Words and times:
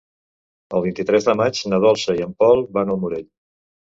El 0.77 0.83
vint-i-tres 0.85 1.27
de 1.27 1.35
maig 1.41 1.61
na 1.73 1.79
Dolça 1.85 2.17
i 2.21 2.25
en 2.27 2.33
Pol 2.43 2.65
van 2.79 2.93
al 2.95 3.01
Morell. 3.05 3.29